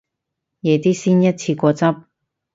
[0.61, 2.05] 夜啲先一次過執